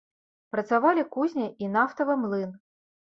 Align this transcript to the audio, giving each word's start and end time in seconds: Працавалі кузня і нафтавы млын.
Працавалі 0.53 1.03
кузня 1.15 1.45
і 1.67 1.73
нафтавы 1.77 2.17
млын. 2.27 2.51